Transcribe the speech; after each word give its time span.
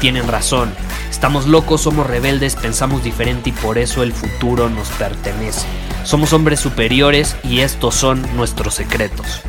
tienen 0.00 0.26
razón. 0.26 0.72
Estamos 1.10 1.46
locos, 1.46 1.82
somos 1.82 2.06
rebeldes, 2.06 2.56
pensamos 2.56 3.04
diferente 3.04 3.50
y 3.50 3.52
por 3.52 3.76
eso 3.76 4.02
el 4.02 4.12
futuro 4.12 4.70
nos 4.70 4.88
pertenece. 4.92 5.66
Somos 6.04 6.32
hombres 6.32 6.58
superiores 6.58 7.36
y 7.44 7.60
estos 7.60 7.94
son 7.94 8.22
nuestros 8.34 8.74
secretos. 8.74 9.42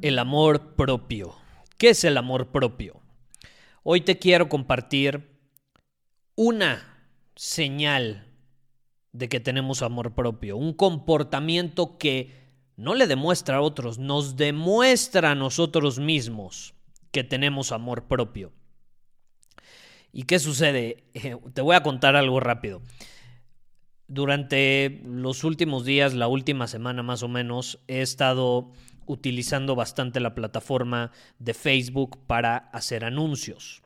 El 0.00 0.20
amor 0.20 0.76
propio. 0.76 1.34
¿Qué 1.76 1.90
es 1.90 2.04
el 2.04 2.16
amor 2.16 2.52
propio? 2.52 3.02
Hoy 3.82 4.02
te 4.02 4.18
quiero 4.18 4.48
compartir 4.48 5.36
una 6.36 7.10
señal 7.34 8.28
de 9.12 9.28
que 9.28 9.40
tenemos 9.40 9.82
amor 9.82 10.14
propio, 10.14 10.56
un 10.56 10.74
comportamiento 10.74 11.98
que 11.98 12.45
no 12.76 12.94
le 12.94 13.06
demuestra 13.06 13.56
a 13.56 13.60
otros, 13.62 13.98
nos 13.98 14.36
demuestra 14.36 15.32
a 15.32 15.34
nosotros 15.34 15.98
mismos 15.98 16.74
que 17.10 17.24
tenemos 17.24 17.72
amor 17.72 18.04
propio. 18.04 18.52
¿Y 20.12 20.24
qué 20.24 20.38
sucede? 20.38 21.04
te 21.54 21.62
voy 21.62 21.76
a 21.76 21.82
contar 21.82 22.16
algo 22.16 22.40
rápido. 22.40 22.82
Durante 24.08 25.00
los 25.04 25.42
últimos 25.42 25.84
días, 25.84 26.14
la 26.14 26.28
última 26.28 26.68
semana 26.68 27.02
más 27.02 27.22
o 27.22 27.28
menos, 27.28 27.80
he 27.88 28.02
estado 28.02 28.72
utilizando 29.06 29.74
bastante 29.74 30.20
la 30.20 30.34
plataforma 30.34 31.10
de 31.38 31.54
Facebook 31.54 32.18
para 32.26 32.56
hacer 32.56 33.04
anuncios. 33.04 33.82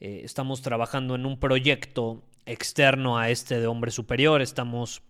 Eh, 0.00 0.20
estamos 0.24 0.62
trabajando 0.62 1.14
en 1.14 1.26
un 1.26 1.40
proyecto 1.40 2.22
externo 2.46 3.18
a 3.18 3.30
este 3.30 3.60
de 3.60 3.66
Hombre 3.66 3.90
Superior, 3.90 4.42
estamos 4.42 5.02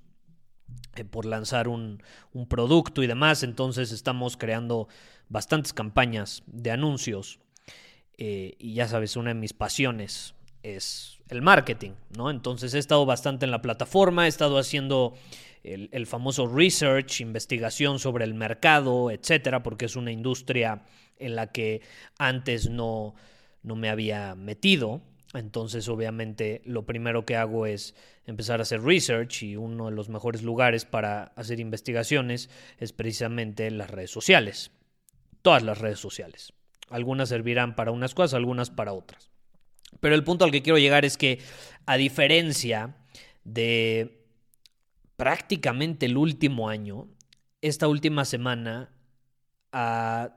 por 1.04 1.26
lanzar 1.26 1.68
un, 1.68 2.02
producto 2.48 3.02
y 3.02 3.06
demás, 3.06 3.42
entonces 3.42 3.92
estamos 3.92 4.36
creando 4.36 4.88
bastantes 5.28 5.72
campañas 5.72 6.42
de 6.46 6.70
anuncios 6.70 7.40
eh, 8.16 8.54
y 8.58 8.74
ya 8.74 8.88
sabes, 8.88 9.16
una 9.16 9.30
de 9.30 9.34
mis 9.34 9.52
pasiones 9.52 10.34
es 10.62 11.18
el 11.28 11.42
marketing, 11.42 11.92
¿no? 12.16 12.30
Entonces 12.30 12.74
he 12.74 12.78
estado 12.78 13.06
bastante 13.06 13.44
en 13.44 13.50
la 13.50 13.62
plataforma, 13.62 14.26
he 14.26 14.28
estado 14.28 14.58
haciendo 14.58 15.14
el, 15.62 16.06
famoso 16.06 16.46
research, 16.46 17.20
investigación 17.20 17.98
sobre 17.98 18.24
el 18.24 18.34
mercado, 18.34 19.10
etcétera, 19.10 19.62
porque 19.62 19.84
es 19.84 19.96
una 19.96 20.12
industria 20.12 20.82
en 21.18 21.36
la 21.36 21.48
que 21.48 21.82
antes 22.18 22.70
no, 22.70 23.14
no 23.62 23.76
me 23.76 23.90
había 23.90 24.34
metido. 24.34 25.02
Entonces, 25.34 25.88
obviamente, 25.88 26.62
lo 26.64 26.86
primero 26.86 27.26
que 27.26 27.36
hago 27.36 27.66
es 27.66 27.94
empezar 28.24 28.60
a 28.60 28.62
hacer 28.62 28.82
research 28.82 29.42
y 29.42 29.56
uno 29.56 29.86
de 29.86 29.92
los 29.92 30.08
mejores 30.08 30.42
lugares 30.42 30.84
para 30.84 31.24
hacer 31.36 31.60
investigaciones 31.60 32.48
es 32.78 32.92
precisamente 32.92 33.70
las 33.70 33.90
redes 33.90 34.10
sociales. 34.10 34.70
Todas 35.42 35.62
las 35.62 35.78
redes 35.78 35.98
sociales. 35.98 36.52
Algunas 36.88 37.28
servirán 37.28 37.76
para 37.76 37.90
unas 37.90 38.14
cosas, 38.14 38.34
algunas 38.34 38.70
para 38.70 38.92
otras. 38.94 39.30
Pero 40.00 40.14
el 40.14 40.24
punto 40.24 40.44
al 40.44 40.50
que 40.50 40.62
quiero 40.62 40.78
llegar 40.78 41.04
es 41.04 41.16
que, 41.16 41.40
a 41.86 41.96
diferencia 41.96 42.96
de 43.44 44.24
prácticamente 45.16 46.06
el 46.06 46.16
último 46.16 46.68
año, 46.68 47.08
esta 47.60 47.88
última 47.88 48.24
semana 48.24 48.90
ha, 49.72 50.34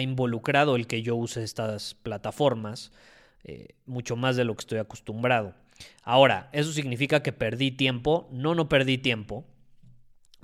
involucrado 0.00 0.74
el 0.74 0.86
que 0.86 1.02
yo 1.02 1.14
use 1.14 1.44
estas 1.44 1.94
plataformas 1.94 2.90
eh, 3.48 3.76
mucho 3.86 4.16
más 4.16 4.34
de 4.34 4.44
lo 4.44 4.56
que 4.56 4.62
estoy 4.62 4.78
acostumbrado. 4.78 5.54
Ahora, 6.02 6.50
¿eso 6.52 6.72
significa 6.72 7.22
que 7.22 7.32
perdí 7.32 7.70
tiempo? 7.70 8.28
No, 8.32 8.56
no 8.56 8.68
perdí 8.68 8.98
tiempo, 8.98 9.44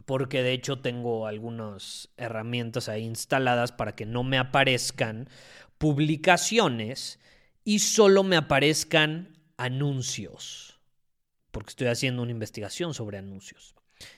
porque 0.06 0.42
de 0.42 0.52
hecho 0.52 0.78
tengo 0.78 1.26
algunas 1.26 2.10
herramientas 2.16 2.88
ahí 2.88 3.02
instaladas 3.02 3.72
para 3.72 3.96
que 3.96 4.06
no 4.06 4.22
me 4.22 4.38
aparezcan 4.38 5.28
publicaciones 5.78 7.18
y 7.64 7.80
solo 7.80 8.22
me 8.22 8.36
aparezcan 8.36 9.36
anuncios 9.56 10.72
porque 11.50 11.70
estoy 11.70 11.86
haciendo 11.88 12.22
una 12.22 12.32
investigación 12.32 12.94
sobre 12.94 13.18
anuncios 13.18 13.74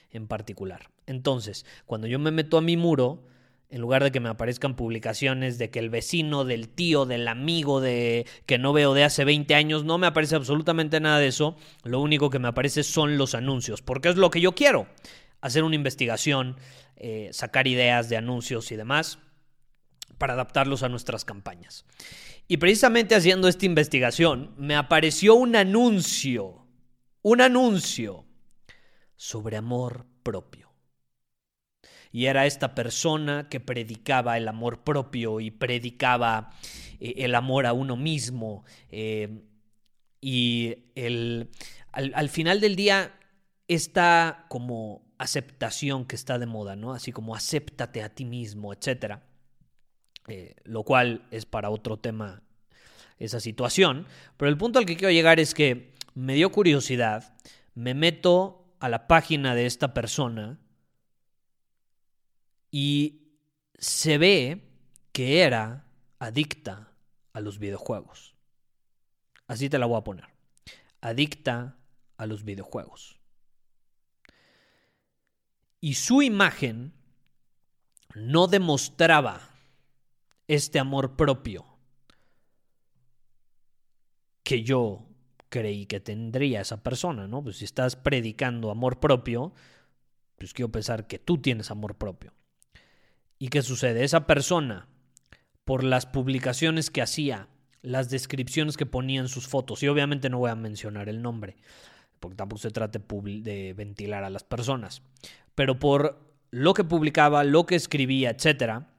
en 0.09 0.27
particular. 0.27 0.89
Entonces, 1.05 1.65
cuando 1.85 2.07
yo 2.07 2.17
me 2.17 2.31
meto 2.31 2.57
a 2.57 2.61
mi 2.61 2.77
muro, 2.77 3.27
en 3.69 3.81
lugar 3.81 4.03
de 4.03 4.11
que 4.11 4.19
me 4.19 4.29
aparezcan 4.29 4.75
publicaciones 4.75 5.57
de 5.57 5.69
que 5.69 5.79
el 5.79 5.89
vecino, 5.89 6.45
del 6.45 6.69
tío, 6.69 7.05
del 7.05 7.27
amigo 7.27 7.81
de 7.81 8.25
que 8.45 8.57
no 8.57 8.73
veo 8.73 8.93
de 8.93 9.03
hace 9.03 9.25
20 9.25 9.55
años, 9.55 9.83
no 9.83 9.97
me 9.97 10.07
aparece 10.07 10.35
absolutamente 10.35 10.99
nada 10.99 11.19
de 11.19 11.27
eso. 11.27 11.55
Lo 11.83 11.99
único 11.99 12.29
que 12.29 12.39
me 12.39 12.47
aparece 12.47 12.83
son 12.83 13.17
los 13.17 13.35
anuncios, 13.35 13.81
porque 13.81 14.09
es 14.09 14.15
lo 14.15 14.29
que 14.29 14.41
yo 14.41 14.53
quiero. 14.53 14.87
Hacer 15.41 15.63
una 15.63 15.75
investigación, 15.75 16.57
eh, 16.95 17.29
sacar 17.33 17.67
ideas 17.67 18.09
de 18.09 18.17
anuncios 18.17 18.71
y 18.71 18.75
demás 18.75 19.19
para 20.17 20.33
adaptarlos 20.33 20.83
a 20.83 20.89
nuestras 20.89 21.25
campañas. 21.25 21.85
Y 22.47 22.57
precisamente 22.57 23.15
haciendo 23.15 23.47
esta 23.47 23.65
investigación, 23.65 24.53
me 24.57 24.75
apareció 24.75 25.35
un 25.35 25.55
anuncio 25.55 26.65
un 27.25 27.41
anuncio 27.41 28.23
sobre 29.15 29.57
amor 29.57 30.05
propio. 30.21 30.64
Y 32.15 32.27
era 32.27 32.45
esta 32.45 32.75
persona 32.75 33.49
que 33.49 33.59
predicaba 33.59 34.37
el 34.37 34.47
amor 34.47 34.85
propio 34.85 35.41
y 35.41 35.51
predicaba 35.51 36.49
eh, 37.01 37.15
el 37.17 37.35
amor 37.35 37.65
a 37.65 37.73
uno 37.73 37.97
mismo. 37.97 38.63
Eh, 38.89 39.41
y 40.21 40.77
el, 40.95 41.49
al, 41.91 42.29
final 42.29 42.61
del 42.61 42.77
día, 42.77 43.19
esta 43.67 44.45
como 44.47 45.13
aceptación 45.17 46.05
que 46.05 46.15
está 46.15 46.39
de 46.39 46.45
moda, 46.45 46.77
¿no? 46.77 46.93
Así 46.93 47.11
como 47.11 47.35
acéptate 47.35 48.01
a 48.01 48.07
ti 48.07 48.23
mismo, 48.23 48.71
etc. 48.71 49.17
Eh, 50.29 50.55
lo 50.63 50.83
cual 50.83 51.27
es 51.31 51.45
para 51.45 51.69
otro 51.69 51.97
tema 51.97 52.43
esa 53.19 53.41
situación. 53.41 54.07
Pero 54.37 54.47
el 54.47 54.57
punto 54.57 54.79
al 54.79 54.85
que 54.85 54.95
quiero 54.95 55.11
llegar 55.11 55.41
es 55.41 55.53
que 55.53 55.93
me 56.13 56.35
dio 56.35 56.49
curiosidad, 56.53 57.35
me 57.73 57.93
meto 57.93 58.73
a 58.79 58.87
la 58.87 59.05
página 59.05 59.53
de 59.53 59.65
esta 59.65 59.93
persona 59.93 60.59
y 62.77 63.21
se 63.79 64.17
ve 64.17 64.67
que 65.13 65.43
era 65.43 65.87
adicta 66.19 66.91
a 67.31 67.39
los 67.39 67.57
videojuegos. 67.57 68.35
Así 69.47 69.69
te 69.69 69.79
la 69.79 69.85
voy 69.85 69.97
a 69.97 70.03
poner. 70.03 70.25
Adicta 70.99 71.77
a 72.17 72.25
los 72.25 72.43
videojuegos. 72.43 73.17
Y 75.79 75.93
su 75.93 76.21
imagen 76.21 76.91
no 78.13 78.47
demostraba 78.47 79.39
este 80.49 80.77
amor 80.77 81.15
propio 81.15 81.65
que 84.43 84.63
yo 84.63 85.07
creí 85.47 85.85
que 85.85 86.01
tendría 86.01 86.59
esa 86.59 86.83
persona, 86.83 87.25
¿no? 87.25 87.41
Pues 87.41 87.55
si 87.55 87.63
estás 87.63 87.95
predicando 87.95 88.69
amor 88.69 88.99
propio, 88.99 89.53
pues 90.37 90.53
quiero 90.53 90.73
pensar 90.73 91.07
que 91.07 91.19
tú 91.19 91.37
tienes 91.37 91.71
amor 91.71 91.95
propio. 91.95 92.33
¿Y 93.37 93.49
qué 93.49 93.61
sucede? 93.61 94.03
Esa 94.03 94.27
persona, 94.27 94.87
por 95.65 95.83
las 95.83 96.05
publicaciones 96.05 96.89
que 96.89 97.01
hacía, 97.01 97.47
las 97.81 98.09
descripciones 98.09 98.77
que 98.77 98.85
ponía 98.85 99.21
en 99.21 99.27
sus 99.27 99.47
fotos, 99.47 99.83
y 99.83 99.87
obviamente 99.87 100.29
no 100.29 100.39
voy 100.39 100.51
a 100.51 100.55
mencionar 100.55 101.09
el 101.09 101.21
nombre, 101.21 101.57
porque 102.19 102.35
tampoco 102.35 102.61
se 102.61 102.71
trata 102.71 102.99
de 102.99 103.73
ventilar 103.73 104.23
a 104.23 104.29
las 104.29 104.43
personas, 104.43 105.01
pero 105.53 105.79
por 105.79 106.19
lo 106.51 106.73
que 106.73 106.83
publicaba, 106.83 107.43
lo 107.43 107.65
que 107.65 107.75
escribía, 107.75 108.29
etcétera, 108.29 108.89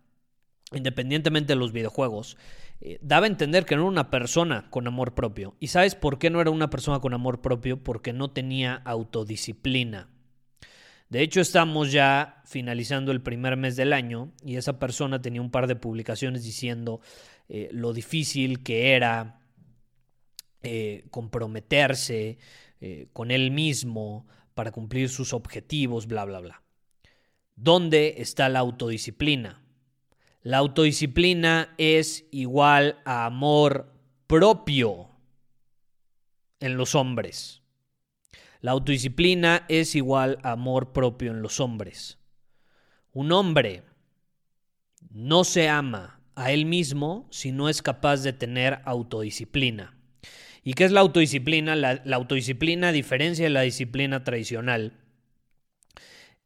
independientemente 0.73 1.55
de 1.55 1.59
los 1.59 1.73
videojuegos, 1.73 2.37
eh, 2.81 2.99
daba 3.00 3.25
a 3.25 3.29
entender 3.29 3.65
que 3.65 3.77
no 3.77 3.82
era 3.82 3.91
una 3.91 4.11
persona 4.11 4.69
con 4.71 4.87
amor 4.87 5.15
propio. 5.15 5.55
¿Y 5.61 5.69
sabes 5.69 5.94
por 5.94 6.19
qué 6.19 6.29
no 6.29 6.41
era 6.41 6.50
una 6.50 6.71
persona 6.71 7.00
con 7.00 7.15
amor 7.15 7.41
propio? 7.41 7.82
Porque 7.82 8.12
no 8.12 8.31
tenía 8.31 8.75
autodisciplina. 8.85 10.09
De 11.08 11.23
hecho, 11.23 11.41
estamos 11.41 11.93
ya 11.93 12.43
finalizando 12.47 13.12
el 13.12 13.23
primer 13.23 13.56
mes 13.56 13.76
del 13.76 13.93
año 13.93 14.32
y 14.44 14.56
esa 14.56 14.79
persona 14.79 15.23
tenía 15.23 15.41
un 15.41 15.50
par 15.50 15.69
de 15.69 15.76
publicaciones 15.76 16.43
diciendo 16.43 17.00
eh, 17.49 17.69
lo 17.73 17.93
difícil 17.93 18.64
que 18.64 18.93
era 18.93 19.41
eh, 20.62 21.05
comprometerse 21.11 22.38
eh, 22.81 23.08
con 23.12 23.31
él 23.31 23.53
mismo 23.53 24.26
para 24.55 24.73
cumplir 24.73 25.08
sus 25.08 25.32
objetivos, 25.32 26.08
bla, 26.08 26.25
bla, 26.25 26.41
bla. 26.41 26.62
¿Dónde 27.55 28.17
está 28.19 28.49
la 28.49 28.58
autodisciplina? 28.58 29.62
La 30.43 30.58
autodisciplina 30.58 31.75
es 31.79 32.26
igual 32.32 33.00
a 33.05 33.26
amor 33.26 33.93
propio 34.26 35.11
en 36.58 36.76
los 36.76 36.94
hombres. 36.94 37.62
La 38.67 38.73
autodisciplina 38.73 39.65
es 39.69 39.95
igual 39.95 40.41
a 40.43 40.51
amor 40.51 40.93
propio 40.93 41.31
en 41.31 41.41
los 41.41 41.61
hombres. 41.61 42.19
Un 43.13 43.31
hombre 43.31 43.85
no 45.09 45.45
se 45.45 45.69
ama 45.69 46.21
a 46.35 46.51
él 46.51 46.67
mismo 46.67 47.29
si 47.31 47.53
no 47.53 47.69
es 47.69 47.81
capaz 47.81 48.25
de 48.25 48.33
tener 48.33 48.81
autodisciplina. 48.85 49.97
¿Y 50.65 50.75
qué 50.75 50.83
es 50.83 50.91
la 50.91 50.99
autodisciplina? 50.99 51.77
La, 51.77 52.03
autodisciplina, 52.17 52.89
a 52.89 52.93
diferencia 52.93 53.45
de 53.45 53.51
la 53.51 53.61
disciplina 53.61 54.25
tradicional, 54.25 54.95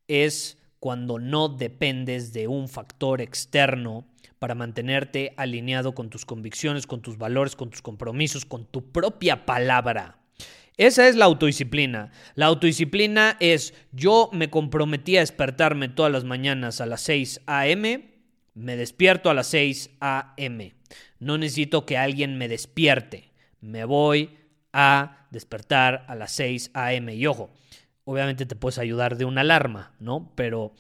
es 0.06 0.58
cuando 0.78 1.18
no 1.18 1.48
dependes 1.48 2.34
de 2.34 2.48
un 2.48 2.68
factor 2.68 3.22
externo 3.22 4.06
para 4.38 4.54
mantenerte 4.54 5.32
alineado 5.38 5.94
con 5.94 6.10
tus 6.10 6.26
convicciones, 6.26 6.86
con 6.86 7.00
tus 7.00 7.16
valores, 7.16 7.56
con 7.56 7.70
tus 7.70 7.80
compromisos, 7.80 8.44
con 8.44 8.66
tu 8.66 8.92
propia 8.92 9.46
palabra. 9.46 10.19
Esa 10.80 11.08
es 11.08 11.16
la 11.16 11.26
autodisciplina. 11.26 12.10
La 12.36 12.46
autodisciplina 12.46 13.36
es 13.38 13.74
yo 13.92 14.30
me 14.32 14.48
comprometí 14.48 15.18
a 15.18 15.20
despertarme 15.20 15.90
todas 15.90 16.10
las 16.10 16.24
mañanas 16.24 16.80
a 16.80 16.86
las 16.86 17.02
6 17.02 17.42
a.m., 17.44 18.14
me 18.54 18.76
despierto 18.76 19.28
a 19.28 19.34
las 19.34 19.48
6 19.48 19.90
a.m. 20.00 20.74
No 21.18 21.36
necesito 21.36 21.84
que 21.84 21.98
alguien 21.98 22.38
me 22.38 22.48
despierte. 22.48 23.30
Me 23.60 23.84
voy 23.84 24.38
a 24.72 25.26
despertar 25.30 26.06
a 26.08 26.14
las 26.14 26.32
6 26.32 26.70
a.m. 26.72 27.14
Y 27.14 27.26
ojo, 27.26 27.50
obviamente 28.04 28.46
te 28.46 28.56
puedes 28.56 28.78
ayudar 28.78 29.18
de 29.18 29.26
una 29.26 29.42
alarma, 29.42 29.92
¿no? 30.00 30.32
Pero 30.34 30.72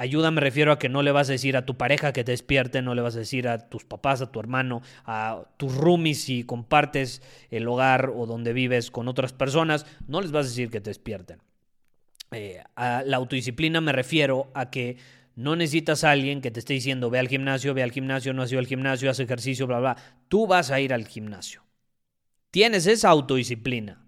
Ayuda 0.00 0.30
me 0.30 0.40
refiero 0.40 0.72
a 0.72 0.78
que 0.78 0.88
no 0.88 1.02
le 1.02 1.12
vas 1.12 1.28
a 1.28 1.32
decir 1.32 1.58
a 1.58 1.66
tu 1.66 1.76
pareja 1.76 2.14
que 2.14 2.24
te 2.24 2.32
despierte, 2.32 2.80
no 2.80 2.94
le 2.94 3.02
vas 3.02 3.16
a 3.16 3.18
decir 3.18 3.46
a 3.46 3.68
tus 3.68 3.84
papás, 3.84 4.22
a 4.22 4.32
tu 4.32 4.40
hermano, 4.40 4.80
a 5.04 5.44
tus 5.58 5.76
roomies 5.76 6.22
si 6.22 6.42
compartes 6.42 7.20
el 7.50 7.68
hogar 7.68 8.10
o 8.16 8.24
donde 8.24 8.54
vives 8.54 8.90
con 8.90 9.08
otras 9.08 9.34
personas, 9.34 9.84
no 10.08 10.22
les 10.22 10.32
vas 10.32 10.46
a 10.46 10.48
decir 10.48 10.70
que 10.70 10.80
te 10.80 10.88
despierten. 10.88 11.42
Eh, 12.30 12.62
a 12.76 13.02
la 13.04 13.18
autodisciplina 13.18 13.82
me 13.82 13.92
refiero 13.92 14.50
a 14.54 14.70
que 14.70 14.96
no 15.36 15.54
necesitas 15.54 16.02
a 16.02 16.12
alguien 16.12 16.40
que 16.40 16.50
te 16.50 16.60
esté 16.60 16.72
diciendo 16.72 17.10
ve 17.10 17.18
al 17.18 17.28
gimnasio, 17.28 17.74
ve 17.74 17.82
al 17.82 17.92
gimnasio, 17.92 18.32
no 18.32 18.40
has 18.40 18.50
ido 18.50 18.60
al 18.60 18.68
gimnasio, 18.68 19.10
haz 19.10 19.20
ejercicio, 19.20 19.66
bla, 19.66 19.80
bla. 19.80 19.96
Tú 20.28 20.46
vas 20.46 20.70
a 20.70 20.80
ir 20.80 20.94
al 20.94 21.06
gimnasio. 21.06 21.62
Tienes 22.50 22.86
esa 22.86 23.10
autodisciplina. 23.10 24.02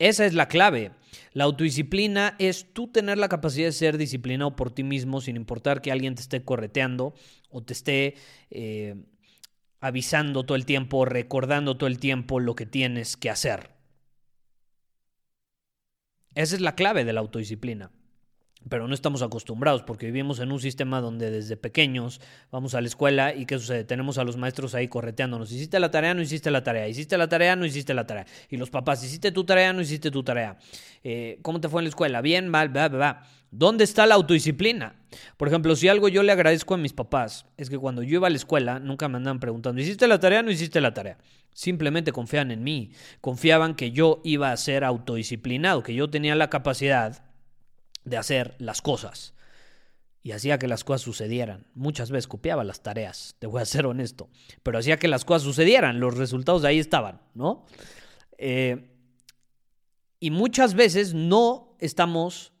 Esa 0.00 0.24
es 0.24 0.32
la 0.32 0.48
clave. 0.48 0.92
La 1.34 1.44
autodisciplina 1.44 2.34
es 2.38 2.72
tú 2.72 2.88
tener 2.88 3.18
la 3.18 3.28
capacidad 3.28 3.66
de 3.66 3.72
ser 3.72 3.98
disciplinado 3.98 4.56
por 4.56 4.72
ti 4.72 4.82
mismo 4.82 5.20
sin 5.20 5.36
importar 5.36 5.82
que 5.82 5.92
alguien 5.92 6.14
te 6.14 6.22
esté 6.22 6.42
correteando 6.42 7.14
o 7.50 7.62
te 7.62 7.74
esté 7.74 8.14
eh, 8.50 8.94
avisando 9.78 10.44
todo 10.44 10.56
el 10.56 10.64
tiempo, 10.64 11.04
recordando 11.04 11.76
todo 11.76 11.86
el 11.86 11.98
tiempo 11.98 12.40
lo 12.40 12.54
que 12.54 12.64
tienes 12.64 13.18
que 13.18 13.28
hacer. 13.28 13.72
Esa 16.34 16.54
es 16.54 16.62
la 16.62 16.74
clave 16.74 17.04
de 17.04 17.12
la 17.12 17.20
autodisciplina 17.20 17.90
pero 18.68 18.86
no 18.86 18.94
estamos 18.94 19.22
acostumbrados 19.22 19.82
porque 19.82 20.06
vivimos 20.06 20.38
en 20.40 20.52
un 20.52 20.60
sistema 20.60 21.00
donde 21.00 21.30
desde 21.30 21.56
pequeños 21.56 22.20
vamos 22.50 22.74
a 22.74 22.80
la 22.80 22.86
escuela 22.86 23.34
y 23.34 23.46
¿qué 23.46 23.58
sucede? 23.58 23.84
Tenemos 23.84 24.18
a 24.18 24.24
los 24.24 24.36
maestros 24.36 24.74
ahí 24.74 24.88
correteándonos. 24.88 25.50
Hiciste 25.50 25.80
la 25.80 25.90
tarea, 25.90 26.14
no 26.14 26.22
hiciste 26.22 26.50
la 26.50 26.62
tarea. 26.62 26.86
Hiciste 26.86 27.16
la 27.16 27.28
tarea, 27.28 27.56
no 27.56 27.64
hiciste 27.64 27.94
la 27.94 28.06
tarea. 28.06 28.26
Y 28.50 28.56
los 28.58 28.70
papás, 28.70 29.02
hiciste 29.02 29.32
tu 29.32 29.44
tarea, 29.44 29.72
no 29.72 29.80
hiciste 29.80 30.10
tu 30.10 30.22
tarea. 30.22 30.58
Eh, 31.02 31.38
¿Cómo 31.42 31.60
te 31.60 31.68
fue 31.68 31.80
en 31.80 31.84
la 31.84 31.88
escuela? 31.88 32.20
Bien, 32.20 32.48
mal, 32.48 32.68
bla, 32.68 32.88
bla. 32.88 33.22
¿Dónde 33.50 33.82
está 33.82 34.06
la 34.06 34.14
autodisciplina? 34.14 34.94
Por 35.36 35.48
ejemplo, 35.48 35.74
si 35.74 35.88
algo 35.88 36.08
yo 36.08 36.22
le 36.22 36.30
agradezco 36.30 36.74
a 36.74 36.76
mis 36.76 36.92
papás 36.92 37.46
es 37.56 37.68
que 37.68 37.78
cuando 37.78 38.02
yo 38.02 38.16
iba 38.16 38.28
a 38.28 38.30
la 38.30 38.36
escuela 38.36 38.78
nunca 38.78 39.08
me 39.08 39.16
andaban 39.16 39.40
preguntando, 39.40 39.80
¿hiciste 39.80 40.06
la 40.06 40.20
tarea, 40.20 40.42
no 40.42 40.52
hiciste 40.52 40.80
la 40.80 40.94
tarea? 40.94 41.18
Simplemente 41.52 42.12
confiaban 42.12 42.52
en 42.52 42.62
mí. 42.62 42.92
Confiaban 43.20 43.74
que 43.74 43.90
yo 43.90 44.20
iba 44.22 44.52
a 44.52 44.56
ser 44.56 44.84
autodisciplinado, 44.84 45.82
que 45.82 45.94
yo 45.94 46.08
tenía 46.08 46.36
la 46.36 46.48
capacidad 46.48 47.24
de 48.10 48.18
hacer 48.18 48.56
las 48.58 48.82
cosas. 48.82 49.34
Y 50.22 50.32
hacía 50.32 50.58
que 50.58 50.68
las 50.68 50.84
cosas 50.84 51.00
sucedieran. 51.00 51.66
Muchas 51.74 52.10
veces 52.10 52.26
copiaba 52.26 52.62
las 52.62 52.82
tareas, 52.82 53.36
te 53.38 53.46
voy 53.46 53.62
a 53.62 53.64
ser 53.64 53.86
honesto. 53.86 54.28
Pero 54.62 54.78
hacía 54.78 54.98
que 54.98 55.08
las 55.08 55.24
cosas 55.24 55.44
sucedieran. 55.44 55.98
Los 55.98 56.18
resultados 56.18 56.60
de 56.60 56.68
ahí 56.68 56.78
estaban, 56.78 57.22
¿no? 57.32 57.64
Eh, 58.36 58.90
y 60.18 60.30
muchas 60.30 60.74
veces 60.74 61.14
no 61.14 61.74
estamos 61.78 62.52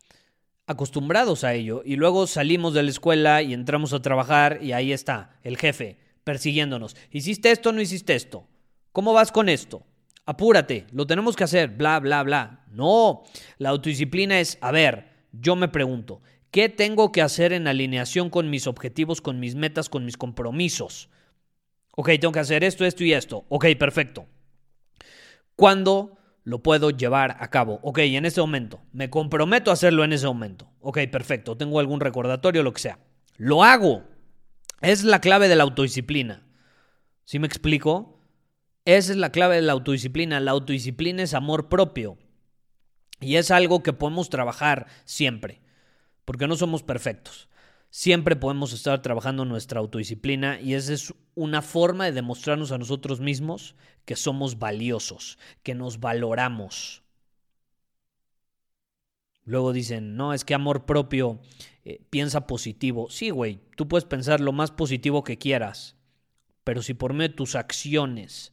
acostumbrados 0.66 1.44
a 1.44 1.52
ello. 1.52 1.82
Y 1.84 1.96
luego 1.96 2.26
salimos 2.26 2.72
de 2.72 2.82
la 2.82 2.90
escuela 2.90 3.42
y 3.42 3.52
entramos 3.52 3.92
a 3.92 4.00
trabajar 4.00 4.60
y 4.62 4.72
ahí 4.72 4.92
está 4.92 5.38
el 5.42 5.58
jefe 5.58 5.98
persiguiéndonos. 6.24 6.96
¿Hiciste 7.10 7.50
esto 7.50 7.72
no 7.72 7.80
hiciste 7.80 8.14
esto? 8.14 8.46
¿Cómo 8.92 9.12
vas 9.12 9.32
con 9.32 9.48
esto? 9.48 9.84
Apúrate, 10.26 10.86
lo 10.92 11.06
tenemos 11.06 11.34
que 11.34 11.44
hacer, 11.44 11.70
bla, 11.70 11.98
bla, 11.98 12.22
bla. 12.22 12.64
No, 12.70 13.24
la 13.58 13.70
autodisciplina 13.70 14.38
es, 14.38 14.58
a 14.60 14.70
ver, 14.70 15.09
yo 15.32 15.56
me 15.56 15.68
pregunto, 15.68 16.22
¿qué 16.50 16.68
tengo 16.68 17.12
que 17.12 17.22
hacer 17.22 17.52
en 17.52 17.68
alineación 17.68 18.30
con 18.30 18.50
mis 18.50 18.66
objetivos, 18.66 19.20
con 19.20 19.40
mis 19.40 19.54
metas, 19.54 19.88
con 19.88 20.04
mis 20.04 20.16
compromisos? 20.16 21.08
Ok, 21.96 22.10
tengo 22.20 22.32
que 22.32 22.40
hacer 22.40 22.64
esto, 22.64 22.84
esto 22.84 23.04
y 23.04 23.12
esto. 23.12 23.44
Ok, 23.48 23.66
perfecto. 23.78 24.26
¿Cuándo 25.56 26.16
lo 26.44 26.62
puedo 26.62 26.90
llevar 26.90 27.36
a 27.40 27.50
cabo? 27.50 27.80
Ok, 27.82 27.98
en 27.98 28.24
ese 28.24 28.40
momento. 28.40 28.80
Me 28.92 29.10
comprometo 29.10 29.70
a 29.70 29.74
hacerlo 29.74 30.04
en 30.04 30.12
ese 30.12 30.26
momento. 30.26 30.70
Ok, 30.80 30.98
perfecto. 31.10 31.56
Tengo 31.56 31.80
algún 31.80 32.00
recordatorio, 32.00 32.62
lo 32.62 32.72
que 32.72 32.80
sea. 32.80 32.98
Lo 33.36 33.64
hago. 33.64 34.04
Es 34.80 35.04
la 35.04 35.20
clave 35.20 35.48
de 35.48 35.56
la 35.56 35.64
autodisciplina. 35.64 36.46
¿Sí 37.24 37.38
me 37.38 37.46
explico? 37.46 38.18
Esa 38.86 39.12
es 39.12 39.18
la 39.18 39.30
clave 39.30 39.56
de 39.56 39.62
la 39.62 39.72
autodisciplina. 39.72 40.40
La 40.40 40.52
autodisciplina 40.52 41.22
es 41.22 41.34
amor 41.34 41.68
propio. 41.68 42.16
Y 43.20 43.36
es 43.36 43.50
algo 43.50 43.82
que 43.82 43.92
podemos 43.92 44.30
trabajar 44.30 44.86
siempre, 45.04 45.60
porque 46.24 46.46
no 46.46 46.56
somos 46.56 46.82
perfectos. 46.82 47.48
Siempre 47.90 48.36
podemos 48.36 48.72
estar 48.72 49.02
trabajando 49.02 49.44
nuestra 49.44 49.80
autodisciplina 49.80 50.60
y 50.60 50.74
esa 50.74 50.92
es 50.92 51.12
una 51.34 51.60
forma 51.60 52.04
de 52.04 52.12
demostrarnos 52.12 52.70
a 52.70 52.78
nosotros 52.78 53.20
mismos 53.20 53.74
que 54.04 54.16
somos 54.16 54.58
valiosos, 54.58 55.38
que 55.62 55.74
nos 55.74 55.98
valoramos. 55.98 57.02
Luego 59.44 59.72
dicen, 59.72 60.16
no, 60.16 60.32
es 60.32 60.44
que 60.44 60.54
amor 60.54 60.86
propio 60.86 61.40
eh, 61.84 62.00
piensa 62.10 62.46
positivo. 62.46 63.10
Sí, 63.10 63.30
güey, 63.30 63.60
tú 63.76 63.88
puedes 63.88 64.04
pensar 64.04 64.40
lo 64.40 64.52
más 64.52 64.70
positivo 64.70 65.24
que 65.24 65.38
quieras, 65.38 65.96
pero 66.62 66.82
si 66.82 66.94
por 66.94 67.12
medio 67.12 67.30
de 67.30 67.34
tus 67.34 67.56
acciones 67.56 68.52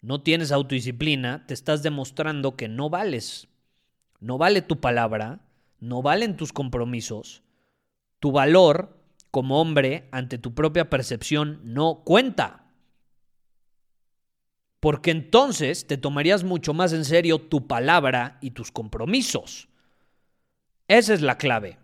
no 0.00 0.22
tienes 0.22 0.52
autodisciplina, 0.52 1.44
te 1.46 1.54
estás 1.54 1.82
demostrando 1.82 2.54
que 2.54 2.68
no 2.68 2.88
vales 2.88 3.48
no 4.20 4.38
vale 4.38 4.62
tu 4.62 4.80
palabra, 4.80 5.40
no 5.80 6.02
valen 6.02 6.36
tus 6.36 6.52
compromisos, 6.52 7.42
tu 8.18 8.32
valor 8.32 8.98
como 9.30 9.60
hombre 9.60 10.08
ante 10.10 10.38
tu 10.38 10.54
propia 10.54 10.90
percepción 10.90 11.60
no 11.62 12.02
cuenta. 12.04 12.64
Porque 14.80 15.10
entonces 15.10 15.86
te 15.86 15.96
tomarías 15.96 16.44
mucho 16.44 16.72
más 16.72 16.92
en 16.92 17.04
serio 17.04 17.40
tu 17.40 17.66
palabra 17.66 18.38
y 18.40 18.52
tus 18.52 18.70
compromisos. 18.70 19.68
Esa 20.86 21.14
es 21.14 21.20
la 21.20 21.36
clave. 21.36 21.78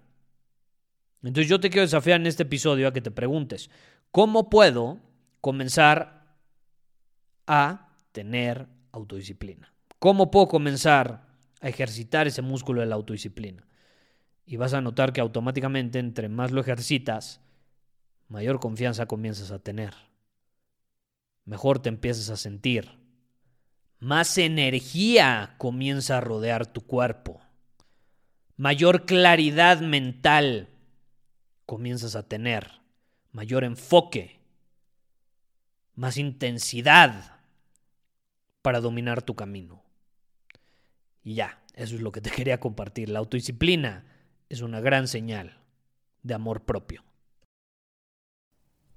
Entonces 1.22 1.48
yo 1.48 1.60
te 1.60 1.70
quiero 1.70 1.82
desafiar 1.82 2.20
en 2.20 2.26
este 2.26 2.44
episodio 2.44 2.88
a 2.88 2.92
que 2.92 3.00
te 3.00 3.10
preguntes, 3.10 3.70
¿cómo 4.10 4.50
puedo 4.50 5.00
comenzar 5.40 6.36
a 7.46 7.88
tener 8.12 8.68
autodisciplina? 8.92 9.72
¿Cómo 9.98 10.30
puedo 10.30 10.48
comenzar 10.48 11.33
a 11.64 11.68
ejercitar 11.71 12.26
ese 12.26 12.42
músculo 12.42 12.83
de 12.83 12.87
la 12.87 12.94
autodisciplina. 12.94 13.66
Y 14.44 14.59
vas 14.59 14.75
a 14.75 14.83
notar 14.83 15.14
que 15.14 15.23
automáticamente, 15.23 15.99
entre 15.99 16.28
más 16.28 16.52
lo 16.52 16.61
ejercitas, 16.61 17.40
mayor 18.28 18.61
confianza 18.61 19.06
comienzas 19.06 19.50
a 19.50 19.59
tener. 19.59 19.94
Mejor 21.47 21.78
te 21.78 21.88
empiezas 21.88 22.28
a 22.28 22.37
sentir. 22.37 22.90
Más 23.99 24.37
energía 24.37 25.54
comienza 25.56 26.18
a 26.18 26.21
rodear 26.21 26.66
tu 26.66 26.83
cuerpo. 26.83 27.40
Mayor 28.59 29.06
claridad 29.06 29.80
mental 29.80 30.68
comienzas 31.64 32.14
a 32.14 32.28
tener. 32.28 32.83
Mayor 33.33 33.64
enfoque. 33.64 34.38
Más 35.94 36.18
intensidad 36.18 37.38
para 38.61 38.83
dominar 38.83 39.23
tu 39.23 39.35
camino. 39.35 39.83
Y 41.25 41.35
ya, 41.35 41.59
eso 41.75 41.97
es 41.97 42.02
lo 42.02 42.12
que 42.12 42.21
te 42.21 42.31
quería 42.37 42.61
compartir. 42.61 43.09
La 43.09 43.19
autodisciplina 43.19 44.04
es 44.49 44.61
una 44.61 44.81
gran 44.81 45.09
señal 45.09 45.59
de 46.23 46.35
amor 46.35 46.64
propio. 46.64 47.02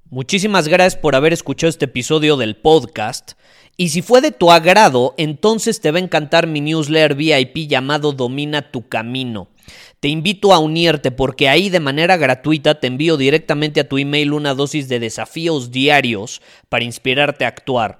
Muchísimas 0.09 0.69
gracias 0.69 0.95
por 0.95 1.15
haber 1.15 1.33
escuchado 1.33 1.69
este 1.69 1.85
episodio 1.85 2.37
del 2.37 2.55
podcast. 2.55 3.33
Y 3.75 3.89
si 3.89 4.01
fue 4.01 4.21
de 4.21 4.31
tu 4.31 4.51
agrado, 4.51 5.13
entonces 5.17 5.81
te 5.81 5.91
va 5.91 5.97
a 5.97 6.01
encantar 6.01 6.47
mi 6.47 6.61
newsletter 6.61 7.15
VIP 7.15 7.67
llamado 7.67 8.13
Domina 8.13 8.71
tu 8.71 8.87
Camino. 8.87 9.49
Te 9.99 10.07
invito 10.07 10.53
a 10.53 10.59
unirte 10.59 11.11
porque 11.11 11.49
ahí 11.49 11.69
de 11.69 11.81
manera 11.81 12.15
gratuita 12.15 12.79
te 12.79 12.87
envío 12.87 13.17
directamente 13.17 13.81
a 13.81 13.89
tu 13.89 13.97
email 13.97 14.31
una 14.31 14.53
dosis 14.53 14.87
de 14.87 15.01
desafíos 15.01 15.71
diarios 15.71 16.41
para 16.69 16.85
inspirarte 16.85 17.43
a 17.43 17.49
actuar. 17.49 17.99